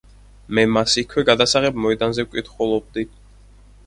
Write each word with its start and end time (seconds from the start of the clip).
მე 0.57 0.61
მას 0.77 0.95
იქვე 1.01 1.23
გადასაღებ 1.29 1.77
მოედანზე 1.83 2.25
ვკითხულობდი. 2.31 3.05